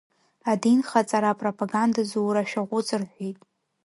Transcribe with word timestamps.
Адинхаҵара 0.51 1.29
апропаганда 1.31 2.01
зура 2.09 2.49
шәаҟәыҵ 2.49 2.89
рҳәеит. 3.01 3.37